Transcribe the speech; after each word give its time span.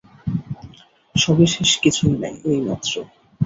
সবিশেষ 1.15 1.71
কিছুই 1.83 2.15
নাই, 2.21 2.35
এই 2.45 2.59
মাত্র। 2.61 2.93